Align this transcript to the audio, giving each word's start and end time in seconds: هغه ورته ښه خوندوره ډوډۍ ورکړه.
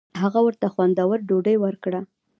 هغه 0.21 0.39
ورته 0.45 0.65
ښه 0.67 0.71
خوندوره 0.73 1.23
ډوډۍ 1.27 1.55
ورکړه. 1.59 2.01